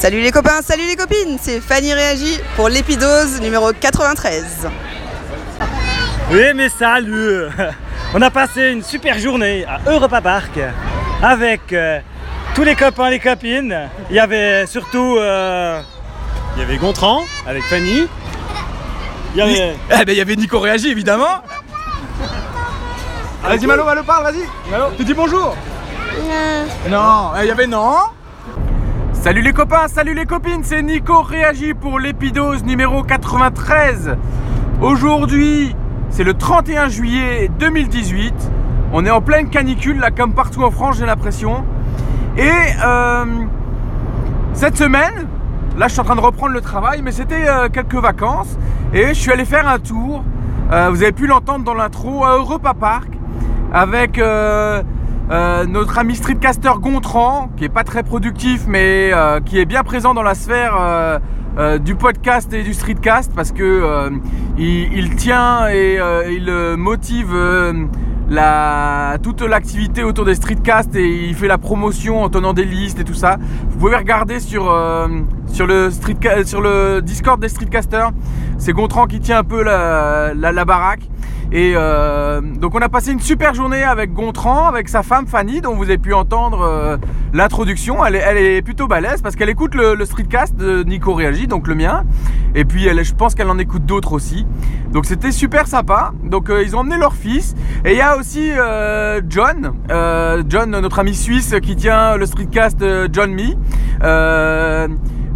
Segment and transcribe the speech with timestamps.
[0.00, 4.66] Salut les copains, salut les copines, c'est Fanny Réagi pour l'épidose numéro 93.
[6.30, 7.48] Oui mais salut.
[8.14, 10.58] On a passé une super journée à Europa Park
[11.22, 12.00] avec euh,
[12.54, 13.88] tous les copains et les copines.
[14.08, 15.16] Il y avait surtout...
[15.18, 15.80] euh,
[16.56, 18.06] il y avait Gontran avec Fanny.
[19.34, 19.76] Il y avait...
[19.90, 21.42] Eh ben il y avait Nico Réagi évidemment.
[23.42, 24.70] Vas-y Malo, Malo parle, vas-y.
[24.70, 25.54] Malo, tu dis bonjour.
[26.26, 26.90] Non.
[26.90, 27.96] Non, Eh, il y avait non
[29.20, 34.16] Salut les copains, salut les copines, c'est Nico Réagi pour l'épidose numéro 93
[34.80, 35.76] Aujourd'hui,
[36.08, 38.32] c'est le 31 juillet 2018
[38.94, 41.66] On est en pleine canicule là comme partout en France j'ai l'impression.
[42.38, 42.48] Et
[42.82, 43.26] euh,
[44.54, 45.28] cette semaine,
[45.76, 48.56] là je suis en train de reprendre le travail mais c'était euh, quelques vacances.
[48.94, 50.24] Et je suis allé faire un tour.
[50.72, 53.10] Euh, Vous avez pu l'entendre dans l'intro à Europa Park
[53.70, 54.18] avec
[55.30, 59.82] euh, notre ami streetcaster Gontran, qui est pas très productif, mais euh, qui est bien
[59.82, 61.18] présent dans la sphère euh,
[61.58, 64.10] euh, du podcast et du streetcast, parce que euh,
[64.58, 65.98] il, il tient et
[66.30, 67.34] il motive
[68.28, 73.00] la, toute l'activité autour des streetcasts et il fait la promotion en tenant des listes
[73.00, 73.36] et tout ça.
[73.68, 74.64] Vous pouvez regarder sur
[75.50, 78.10] sur le streetca- sur le Discord des streetcasters.
[78.58, 81.08] C'est Gontran qui tient un peu la, baraque.
[81.52, 85.60] Et euh, donc on a passé une super journée avec Gontran, avec sa femme Fanny,
[85.60, 86.96] dont vous avez pu entendre euh,
[87.32, 88.04] l'introduction.
[88.04, 92.04] Elle est, plutôt balèze parce qu'elle écoute le, streetcast de Nico Réagi, donc le mien.
[92.54, 94.46] Et puis je pense qu'elle en écoute d'autres aussi.
[94.92, 96.12] Donc c'était super sympa.
[96.24, 97.54] Donc euh, ils ont emmené leur fils.
[97.84, 102.26] Et il y a aussi euh, John, euh, John, notre ami suisse qui tient le
[102.26, 103.54] streetcast euh, John Me.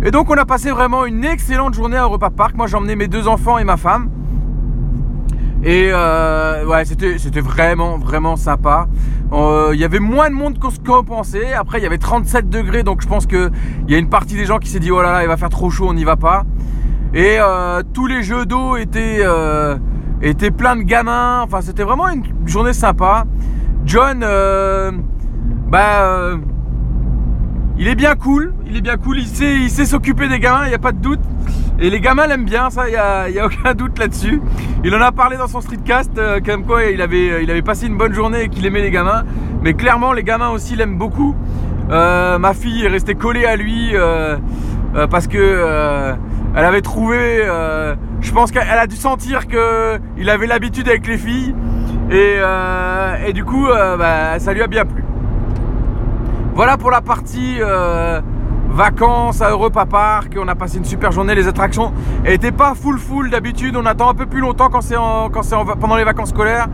[0.03, 2.57] Et donc on a passé vraiment une excellente journée à Europa Park.
[2.57, 4.11] Moi j'ai emmené mes deux enfants et ma femme.
[5.63, 8.87] Et euh, ouais, c'était vraiment vraiment sympa.
[9.33, 11.55] Euh, Il y avait moins de monde qu'on se- pensait.
[11.55, 13.51] Après, il y avait 37 degrés, donc je pense que
[13.89, 15.39] il y a une partie des gens qui s'est dit oh là là, il va
[15.39, 16.45] faire trop chaud, on n'y va pas.
[17.15, 19.23] Et euh, tous les jeux d'eau étaient
[20.21, 21.41] étaient pleins de gamins.
[21.43, 23.25] Enfin, c'était vraiment une journée sympa.
[23.87, 24.21] John,
[25.71, 26.33] bah
[27.79, 30.65] il est bien cool, il est bien cool, il sait, il sait s'occuper des gamins,
[30.65, 31.21] il n'y a pas de doute.
[31.81, 34.41] Et les gamins l'aiment bien, ça, il n'y a, y a aucun doute là-dessus.
[34.85, 37.87] Il en a parlé dans son streetcast, euh, comme quoi il avait, il avait passé
[37.87, 39.25] une bonne journée et qu'il aimait les gamins.
[39.63, 41.35] Mais clairement, les gamins aussi l'aiment beaucoup.
[41.91, 44.37] Euh, ma fille est restée collée à lui euh,
[44.95, 46.15] euh, parce que euh,
[46.57, 50.89] elle avait trouvé, euh, je pense qu'elle elle a dû sentir que il avait l'habitude
[50.89, 51.55] avec les filles
[52.11, 55.04] et, euh, et du coup, euh, bah, ça lui a bien plu.
[56.55, 58.21] Voilà pour la partie euh,
[58.71, 60.39] vacances à Europa Park.
[60.41, 61.35] On a passé une super journée.
[61.35, 61.93] Les attractions
[62.23, 63.77] n'étaient pas full full d'habitude.
[63.77, 64.95] On attend un peu plus longtemps quand c'est
[65.81, 66.69] pendant les vacances scolaires.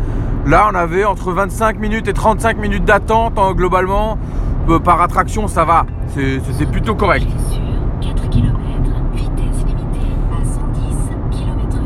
[0.44, 4.18] Là, on avait entre 25 minutes et 35 minutes d'attente hein, globalement.
[4.68, 5.86] Euh, par attraction, ça va.
[6.08, 7.26] C'est plutôt correct.
[7.50, 7.62] Sur
[8.14, 8.58] 4 km,
[9.14, 11.78] vitesse limitée à 110 km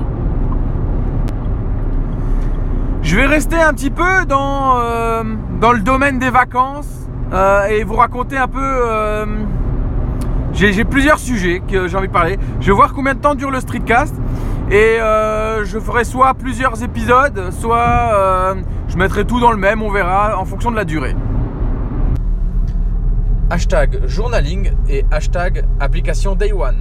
[3.02, 5.22] Je vais rester un petit peu dans, euh,
[5.60, 7.03] dans le domaine des vacances
[7.34, 8.60] euh, et vous raconter un peu.
[8.62, 9.26] euh,
[10.52, 12.38] j'ai plusieurs sujets que j'ai envie de parler.
[12.60, 14.14] Je vais voir combien de temps dure le streetcast
[14.70, 18.54] et euh, je ferai soit plusieurs épisodes, soit
[18.88, 21.16] je mettrai tout dans le même, on verra en fonction de la durée.
[23.50, 26.76] Hashtag journaling et hashtag application day one.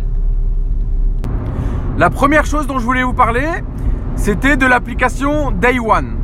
[1.97, 3.47] La première chose dont je voulais vous parler,
[4.15, 6.22] c'était de l'application Day One.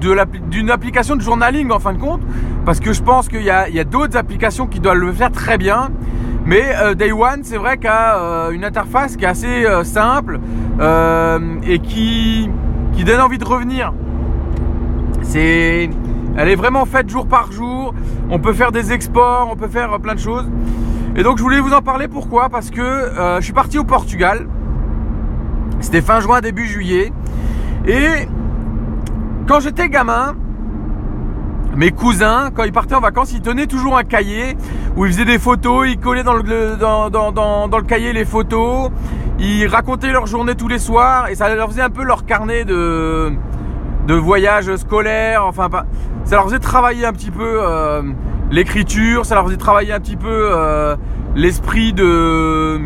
[0.00, 2.20] D'une application de journaling en fin de compte,
[2.66, 5.90] parce que je pense qu'il y a, d'autres applications qui doivent le faire très bien.
[6.44, 10.40] Mais euh, Day One, c'est vrai qu'a euh, une interface qui est assez euh, simple
[11.66, 12.50] et qui,
[12.92, 13.94] qui donne envie de revenir.
[15.22, 15.88] C'est,
[16.36, 17.94] elle est vraiment faite jour par jour.
[18.28, 20.46] On peut faire des exports, on peut faire plein de choses.
[21.16, 22.50] Et donc je voulais vous en parler pourquoi?
[22.50, 24.46] Parce que je suis parti au Portugal.
[25.80, 27.12] C'était fin juin, début juillet.
[27.86, 28.28] Et
[29.46, 30.34] quand j'étais gamin,
[31.76, 34.56] mes cousins, quand ils partaient en vacances, ils tenaient toujours un cahier
[34.96, 38.24] où ils faisaient des photos, ils collaient dans le, dans, dans, dans, le cahier les
[38.24, 38.90] photos,
[39.38, 42.64] ils racontaient leur journée tous les soirs et ça leur faisait un peu leur carnet
[42.64, 43.32] de,
[44.06, 45.68] de voyage scolaire, enfin
[46.24, 48.02] ça leur faisait travailler un petit peu euh,
[48.50, 50.96] l'écriture, ça leur faisait travailler un petit peu euh,
[51.34, 52.80] l'esprit de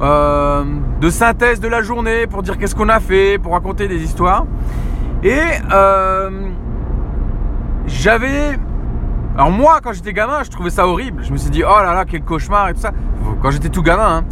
[0.00, 0.64] euh,
[1.00, 4.46] de synthèse de la journée pour dire qu'est-ce qu'on a fait, pour raconter des histoires.
[5.22, 5.40] Et
[5.72, 6.30] euh,
[7.86, 8.58] j'avais
[9.36, 11.22] alors moi quand j'étais gamin, je trouvais ça horrible.
[11.24, 12.92] Je me suis dit oh là là quel cauchemar et tout ça
[13.42, 14.18] quand j'étais tout gamin.
[14.18, 14.24] hein.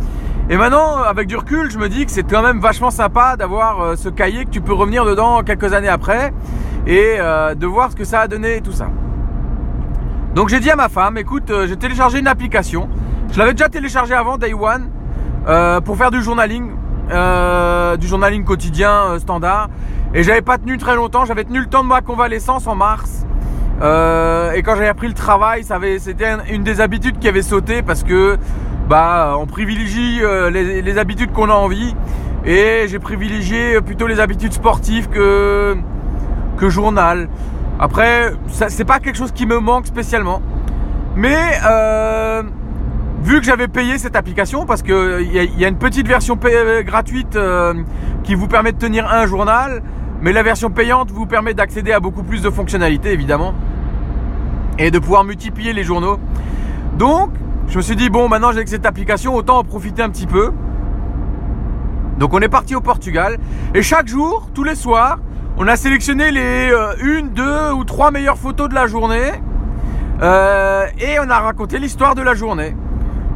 [0.49, 3.81] Et maintenant, avec du recul, je me dis que c'est quand même vachement sympa d'avoir
[3.81, 6.33] euh, ce cahier que tu peux revenir dedans quelques années après
[6.87, 8.87] et euh, de voir ce que ça a donné et tout ça.
[10.37, 12.89] Donc j'ai dit à ma femme, écoute, j'ai téléchargé une application
[13.33, 14.89] Je l'avais déjà téléchargé avant, Day One,
[15.85, 16.71] pour faire du journaling,
[17.11, 19.69] euh, du journaling quotidien euh, standard.
[20.15, 23.27] Et j'avais pas tenu très longtemps, j'avais tenu le temps de ma convalescence en mars.
[23.83, 25.65] Euh, et quand j'avais appris le travail,
[25.99, 28.39] c'était un- une des habitudes qui avait sauté parce que
[28.89, 30.21] bah on privilégie
[30.51, 31.95] les, les habitudes qu'on a envie.
[32.45, 35.77] Et j'ai privilégié plutôt les habitudes sportives que
[36.57, 37.29] que journal.
[37.79, 40.41] Après, c'est pas quelque chose qui me manque spécialement.
[41.17, 41.37] Mais
[43.23, 46.39] vu que j'avais payé cette application, parce que il y, y a une petite version
[46.45, 47.75] euh, gratuite euh,
[48.23, 49.83] qui vous permet de tenir un journal,
[50.21, 53.55] mais la version payante vous permet d'accéder à beaucoup plus de fonctionnalités évidemment
[54.79, 56.19] et de pouvoir multiplier les journaux.
[56.97, 57.31] Donc,
[57.69, 60.53] je me suis dit bon, maintenant j'ai cette application, autant en profiter un petit peu.
[62.19, 63.39] Donc on est parti au Portugal
[63.75, 65.19] et chaque jour, tous les soirs,
[65.59, 69.33] on a sélectionné les euh, une, deux ou trois meilleures photos de la journée
[70.23, 72.75] euh, et on a raconté l'histoire de la journée.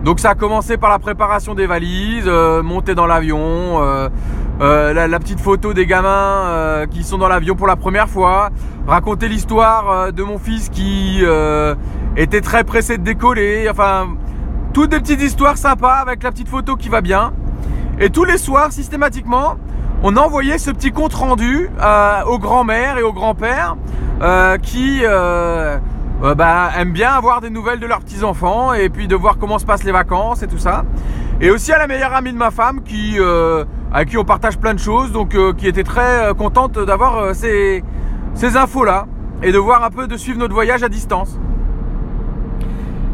[0.05, 4.08] Donc ça a commencé par la préparation des valises, euh, monter dans l'avion, euh,
[4.62, 8.49] euh, la, petite photo des gamins qui sont dans l'avion pour la première fois,
[8.87, 11.23] raconter l'histoire de mon fils qui
[12.17, 14.08] était très pressé de décoller, enfin
[14.73, 17.32] toutes des petites histoires sympas avec la petite photo qui va bien.
[17.99, 19.56] Et tous les soirs, systématiquement,
[20.03, 21.69] on envoyait ce petit compte rendu
[22.26, 23.76] aux grands-mères et aux grands-pères
[24.62, 25.03] qui
[26.22, 29.58] euh, bah, aiment bien avoir des nouvelles de leurs petits-enfants et puis de voir comment
[29.58, 30.84] se passent les vacances et tout ça.
[31.40, 34.58] Et aussi à la meilleure amie de ma femme qui, euh, avec qui on partage
[34.58, 37.82] plein de choses, donc euh, qui était très contente d'avoir ces,
[38.34, 39.06] ces infos-là
[39.43, 41.38] et de voir un peu de suivre notre voyage à distance.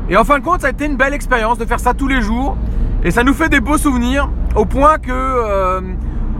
[0.09, 2.09] Et en fin de compte, ça a été une belle expérience de faire ça tous
[2.09, 2.57] les jours.
[3.05, 5.81] Et ça nous fait des beaux souvenirs au point que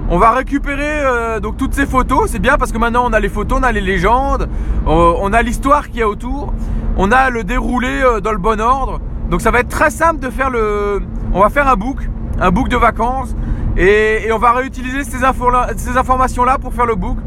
[0.09, 2.31] on va récupérer euh, donc toutes ces photos.
[2.31, 4.49] C'est bien parce que maintenant on a les photos, on a les légendes,
[4.87, 6.55] on a l'histoire qu'il y a autour,
[6.97, 9.01] on a le déroulé euh, dans le bon ordre.
[9.31, 11.03] Donc ça va être très simple de faire le.
[11.33, 12.09] On va faire un book,
[12.41, 13.35] un book de vacances,
[13.77, 17.19] et, on va réutiliser ces, informations-là pour faire le book.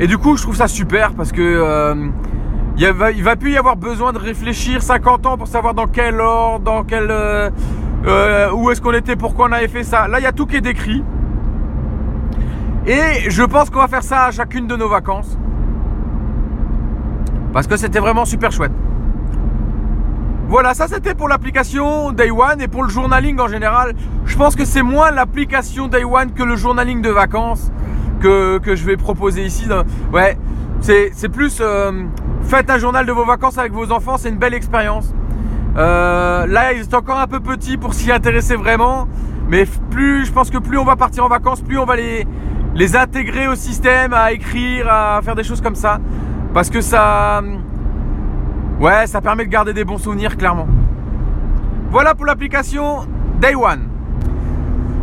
[0.00, 1.94] Et du coup, je trouve ça super parce que euh,
[2.78, 5.86] il, va, il va plus y avoir besoin de réfléchir 50 ans pour savoir dans
[5.86, 7.12] quel ordre, dans quel
[8.54, 10.08] où est-ce qu'on était, pourquoi on avait fait ça.
[10.08, 11.02] Là, il y a tout qui est décrit.
[12.86, 15.38] Et je pense qu'on va faire ça à chacune de nos vacances.
[17.52, 18.72] Parce que c'était vraiment super chouette.
[20.48, 23.94] Voilà, ça c'était pour l'application Day One et pour le journaling en général.
[24.26, 27.72] Je pense que c'est moins l'application Day One que le journaling de vacances
[28.20, 29.66] que, je vais proposer ici.
[30.12, 30.38] Ouais,
[30.80, 31.92] c'est plus euh,
[32.42, 35.14] faites un journal de vos vacances avec vos enfants, c'est une belle expérience.
[35.76, 39.08] Euh, là, ils sont encore un peu petits pour s'y intéresser vraiment,
[39.48, 42.26] mais plus, je pense que plus on va partir en vacances, plus on va les
[42.74, 46.00] les intégrer au système, à écrire, à faire des choses comme ça,
[46.52, 47.42] parce que ça,
[48.80, 50.66] ouais, ça permet de garder des bons souvenirs clairement.
[51.90, 53.06] Voilà pour l'application
[53.40, 53.88] Day One.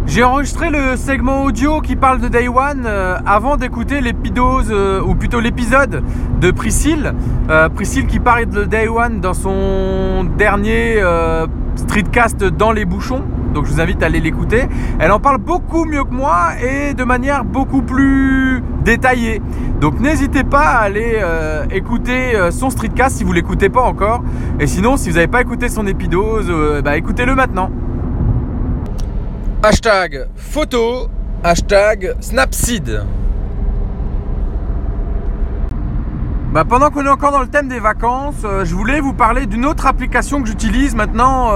[0.08, 5.02] J'ai enregistré le segment audio qui parle de Day One euh, avant d'écouter l'épidose, euh,
[5.02, 6.04] ou plutôt l'épisode
[6.42, 7.14] de Priscille.
[7.50, 11.02] Euh, Priscille qui parle de Day One dans son dernier
[11.76, 13.24] streetcast dans les bouchons.
[13.54, 14.64] Donc je vous invite à aller l'écouter.
[15.00, 19.42] Elle en parle beaucoup mieux que moi et de manière beaucoup plus détaillée.
[19.80, 24.24] Donc n'hésitez pas à aller euh, écouter euh, son streetcast si vous l'écoutez pas encore.
[24.60, 27.70] Et sinon, si vous n'avez pas écouté son épidose, euh, bah, écoutez-le maintenant.
[29.64, 31.08] Hashtag photo,
[31.44, 33.04] hashtag Snapseed.
[36.54, 39.66] Bah, pendant qu'on est encore dans le thème des vacances, je voulais vous parler d'une
[39.66, 41.54] autre application que j'utilise maintenant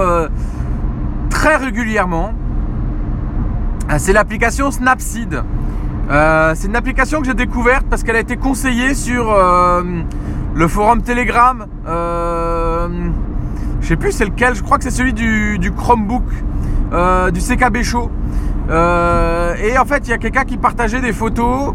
[1.46, 2.32] très régulièrement.
[3.88, 5.44] Euh, C'est l'application Snapseed.
[6.10, 9.80] Euh, c'est une application que j'ai découverte parce qu'elle a été conseillée sur euh,
[10.56, 11.66] le forum Telegram.
[11.86, 16.24] Je sais plus c'est lequel, je crois que c'est celui du, Chromebook,
[17.32, 18.10] du CKB Show.
[18.68, 21.74] Et en fait, il y a quelqu'un qui partageait des photos,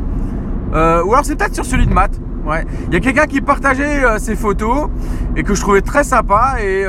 [0.74, 2.12] ou alors c'est peut-être sur celui de Matt.
[2.46, 2.66] Ouais.
[2.88, 4.90] Il y a quelqu'un qui partageait ses photos
[5.38, 6.56] et que je trouvais très sympa.
[6.62, 6.82] Et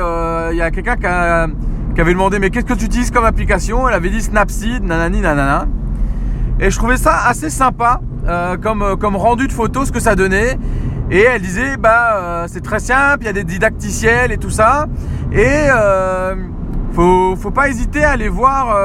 [0.51, 1.47] il y a quelqu'un qui, a-
[1.95, 3.87] qui avait demandé mais qu'est-ce que tu utilises comme application?
[3.87, 5.67] Elle avait dit Snapseed, nanani nanana.
[6.59, 9.99] Et je trouvais ça assez sympa euh, comme, euh, comme rendu de photos, ce que
[9.99, 10.57] ça donnait.
[11.11, 14.49] Et elle disait, bah, euh, c'est très simple, il y a des didacticiels et tout
[14.49, 14.87] ça.
[15.31, 16.35] Et euh,
[16.93, 18.77] faut, faut pas hésiter à aller voir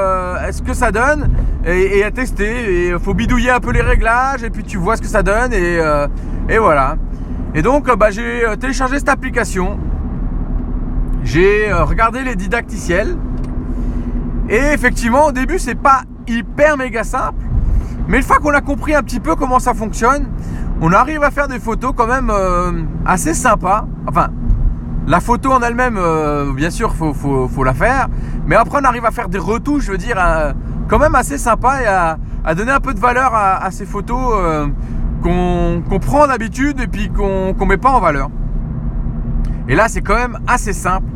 [0.51, 1.31] ce que ça donne
[1.67, 2.89] et, à tester.
[2.89, 5.53] Et faut bidouiller un peu les réglages et puis tu vois ce que ça donne.
[5.53, 5.79] Et,
[6.49, 6.97] et voilà.
[7.55, 9.79] Et donc, bah, j'ai téléchargé cette application.
[11.29, 13.15] J'ai euh, regardé les didacticiels.
[14.49, 17.45] Et effectivement, au début, c'est pas hyper méga simple.
[18.09, 20.27] Mais une fois qu'on a compris un petit peu comment ça fonctionne,
[20.81, 22.73] on arrive à faire des photos quand même euh,
[23.05, 23.87] assez sympas.
[24.07, 24.29] Enfin,
[25.07, 28.09] la photo en elle-même, euh, bien sûr, faut, faut, faut, la faire.
[28.47, 30.17] Mais après, on arrive à faire des retouches, je veux dire,
[30.89, 34.33] quand même assez sympa et à, donner un peu de valeur à, ces photos
[35.23, 38.31] qu'on prend d'habitude et puis qu'on qu'on met pas en valeur.
[39.69, 41.07] Et là, c'est quand même assez simple.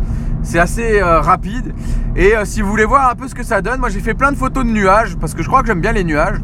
[0.42, 1.74] C'est assez euh, rapide.
[2.16, 4.14] Et euh, si vous voulez voir un peu ce que ça donne, moi j'ai fait
[4.14, 6.38] plein de photos de nuages parce que je crois que j'aime bien les nuages.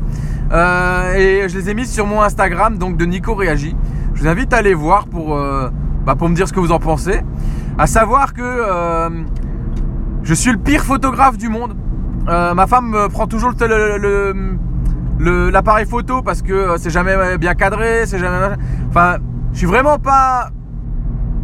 [0.53, 3.77] Euh, et je les ai mises sur mon Instagram, donc de Nico Réagi.
[4.15, 5.39] Je vous invite à aller voir pour,
[6.05, 7.21] bah, pour me dire ce que vous en pensez.
[7.77, 8.65] À savoir que
[10.23, 11.77] je suis le pire photographe du monde.
[12.27, 13.53] ma femme me prend toujours
[15.21, 18.57] l'appareil photo parce que c'est jamais bien cadré, c'est jamais.
[18.89, 19.19] Enfin,
[19.53, 20.51] je suis vraiment pas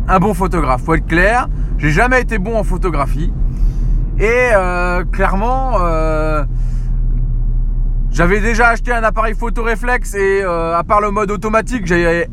[0.09, 0.83] un bon photographe.
[0.85, 1.49] Faut être clair.
[1.79, 3.33] J'ai jamais été bon en photographie.
[4.19, 6.45] Et euh, clairement, euh,
[8.11, 12.29] j'avais déjà acheté un appareil photo réflexe et euh, à part le mode automatique, j'avais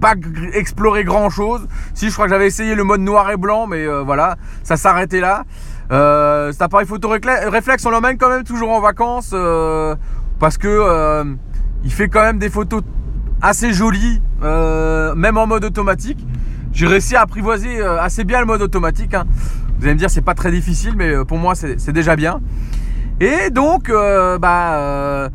[0.00, 0.14] pas
[0.52, 1.68] exploré grand chose.
[1.94, 5.20] Si je crois que j'avais essayé le mode noir et blanc, mais voilà, ça s'arrêtait
[5.20, 5.44] là.
[6.50, 9.32] cet appareil photo réflexe, on l'emmène quand même toujours en vacances
[10.40, 11.24] parce que
[11.84, 12.82] il fait quand même des photos
[13.40, 16.26] assez jolies, même en mode automatique.
[16.72, 19.14] J'ai réussi à apprivoiser assez bien le mode automatique.
[19.14, 19.24] Hein.
[19.82, 22.40] Vous allez me dire, c'est pas très difficile, mais euh, pour moi, c'est déjà bien.
[23.18, 25.28] Et donc, euh, bah, euh,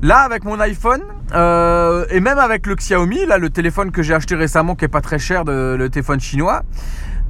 [0.00, 1.02] là, avec mon iPhone,
[1.34, 5.02] et même avec le Xiaomi, là, le téléphone que j'ai acheté récemment, qui est pas
[5.02, 6.62] très cher, de, le téléphone chinois,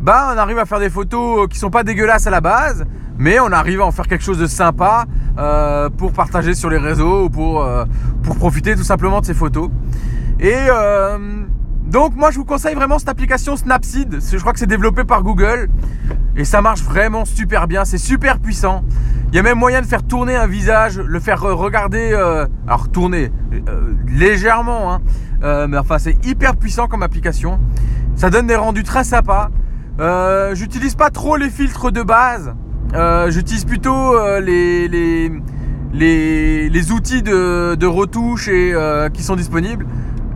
[0.01, 2.85] bah, on arrive à faire des photos qui sont pas dégueulasses à la base,
[3.19, 5.07] mais on arrive à en faire quelque chose de sympa
[5.99, 7.69] pour partager sur les réseaux ou pour,
[8.23, 9.71] pour profiter tout simplement de ces photos.
[10.39, 10.55] Et
[11.91, 14.21] donc moi je vous conseille vraiment cette application Snapseed.
[14.21, 15.69] Je crois que c'est développé par Google.
[16.37, 17.85] Et ça marche vraiment super bien.
[17.85, 18.85] C'est super puissant.
[19.33, 22.13] Il y a même moyen de faire tourner un visage, le faire regarder.
[22.13, 23.33] Euh, alors tourner
[23.69, 24.95] euh, légèrement.
[24.95, 25.01] Hein.
[25.69, 27.59] mais enfin c'est hyper puissant comme application.
[28.15, 29.51] Ça donne des rendus très sympas.
[29.99, 32.55] Euh, J'utilise pas trop les filtres de base.
[33.31, 35.33] J'utilise plutôt les,
[36.93, 38.77] outils de, retouche et,
[39.13, 39.87] qui sont disponibles.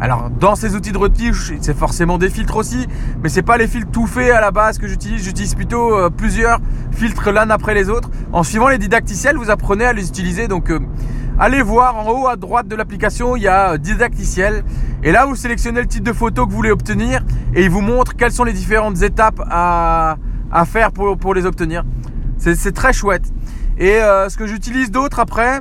[0.00, 2.86] Alors dans ces outils de retouche, c'est forcément des filtres aussi,
[3.22, 5.22] mais c'est pas les filtres tout faits à la base que j'utilise.
[5.22, 6.58] J'utilise plutôt euh, plusieurs
[6.92, 8.10] filtres l'un après les autres.
[8.32, 10.48] En suivant les didacticiels, vous apprenez à les utiliser.
[10.48, 10.80] Donc euh,
[11.38, 14.64] allez voir en haut à droite de l'application, il y a euh, didacticiel.
[15.04, 17.22] Et là, vous sélectionnez le type de photo que vous voulez obtenir
[17.54, 20.16] et il vous montre quelles sont les différentes étapes à,
[20.66, 21.84] faire pour, pour les obtenir.
[22.38, 23.24] C'est très chouette.
[23.78, 23.98] Et
[24.28, 25.60] ce que j'utilise d'autre après,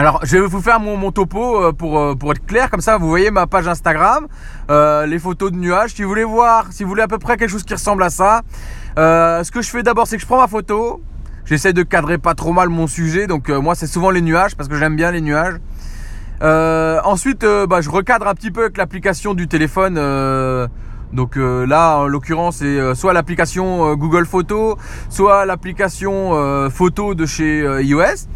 [0.00, 2.96] alors, je vais vous faire mon, topo euh, pour, euh, pour être clair, comme ça
[2.96, 4.28] vous voyez ma page Instagram,
[4.70, 5.90] euh, les photos de nuages.
[5.92, 8.08] Si vous voulez voir, si vous voulez à peu près quelque chose qui ressemble à
[8.08, 8.40] ça,
[8.96, 11.02] ce que je fais d'abord, c'est que je prends ma photo,
[11.44, 14.70] j'essaie de cadrer pas trop mal mon sujet, donc moi c'est souvent les nuages parce
[14.70, 15.60] que j'aime bien les nuages.
[16.40, 19.96] ensuite, bah, je recadre un petit peu avec l'application du téléphone.
[21.12, 24.78] donc là, en l'occurrence, c'est soit l'application Google Photos,
[25.10, 28.30] soit l'application photo de chez iOS.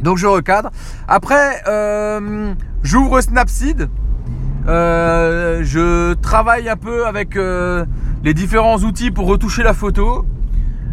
[0.00, 0.70] Donc je recadre.
[1.08, 3.88] Après, euh, j'ouvre Snapseed.
[4.68, 7.84] Euh, je travaille un peu avec euh,
[8.22, 10.24] les différents outils pour retoucher la photo.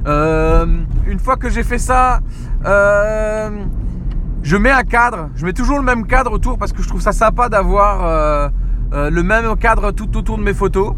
[0.06, 2.22] une fois que j'ai fait ça,
[2.64, 5.30] je mets un cadre.
[5.36, 8.52] Je mets toujours le même cadre autour parce que je trouve ça sympa d'avoir
[8.92, 10.94] le même cadre tout autour de mes photos.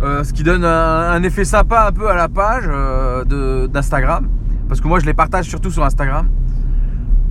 [0.00, 2.68] ce qui donne un, effet sympa un peu à la page
[3.72, 4.28] d'Instagram.
[4.68, 6.28] Parce que moi je les partage surtout sur Instagram.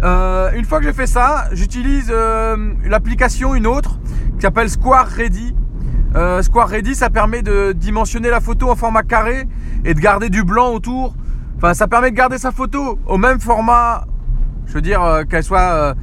[0.01, 3.99] Euh, une fois que j'ai fait ça, j'utilise euh, l'application, une autre,
[4.35, 5.55] qui s'appelle Square Ready.
[6.15, 9.47] Euh, Square Ready, ça permet de dimensionner la photo en format carré
[9.83, 11.15] et de garder du blanc autour.
[11.57, 14.05] Enfin, ça permet de garder sa photo au même format,
[14.65, 15.95] je veux dire, qu'elle soit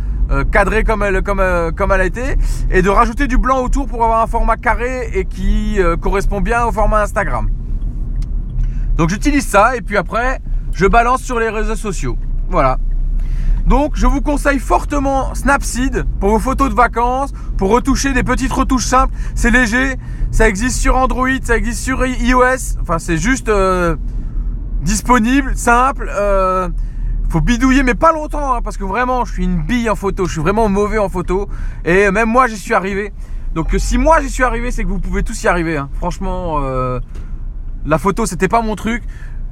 [0.53, 1.43] cadrée comme elle, comme,
[1.75, 2.37] comme elle a été,
[2.71, 6.67] et de rajouter du blanc autour pour avoir un format carré et qui correspond bien
[6.67, 7.49] au format Instagram.
[8.97, 10.41] Donc j'utilise ça et puis après,
[10.73, 12.19] je balance sur les réseaux sociaux.
[12.51, 12.77] Voilà.
[13.67, 18.53] Donc je vous conseille fortement Snapseed pour vos photos de vacances, pour retoucher des petites
[18.53, 19.13] retouches simples.
[19.35, 19.97] C'est léger,
[20.31, 22.79] ça existe sur Android, ça existe sur iOS.
[22.81, 23.97] Enfin c'est juste euh,
[24.83, 26.09] disponible, simple.
[26.15, 26.69] Euh,
[27.29, 30.27] faut bidouiller mais pas longtemps hein, parce que vraiment je suis une bille en photo,
[30.27, 31.49] je suis vraiment mauvais en photo
[31.85, 33.13] et même moi j'y suis arrivé.
[33.53, 35.77] Donc si moi j'y suis arrivé c'est que vous pouvez tous y arriver.
[35.77, 35.89] Hein.
[35.95, 37.01] Franchement euh,
[37.85, 39.03] la photo c'était pas mon truc.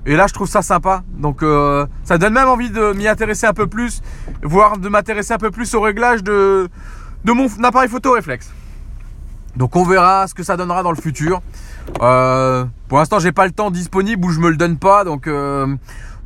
[0.06, 1.02] Et là, je trouve ça sympa.
[1.16, 4.02] Donc, euh, ça donne même envie de m'y intéresser un peu plus,
[4.42, 6.68] voire de m'intéresser un peu plus au réglage de,
[7.24, 8.50] mon appareil photo réflexe.
[9.56, 11.40] Donc, on verra ce que ça donnera dans le futur.
[12.02, 15.04] Euh, pour l'instant, j'ai pas le temps disponible ou je me le donne pas.
[15.04, 15.74] Donc, euh,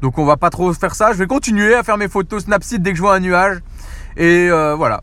[0.01, 1.13] donc, on va pas trop faire ça.
[1.13, 3.59] Je vais continuer à faire mes photos Snapseed dès que je vois un nuage.
[4.17, 5.03] Et voilà.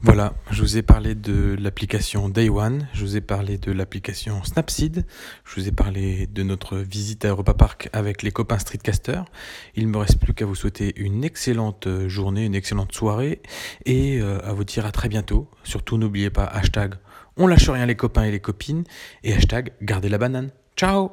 [0.00, 4.44] Voilà, je vous ai parlé de l'application Day One, je vous ai parlé de l'application
[4.44, 5.04] Snapseed,
[5.44, 9.22] je vous ai parlé de notre visite à Europa Park avec les copains Streetcaster.
[9.74, 13.42] Il ne me reste plus qu'à vous souhaiter une excellente journée, une excellente soirée
[13.86, 15.50] et euh, à vous dire à très bientôt.
[15.64, 16.94] Surtout n'oubliez pas hashtag
[17.38, 18.84] on lâche rien les copains et les copines
[19.22, 20.50] et hashtag gardez la banane.
[20.76, 21.12] Ciao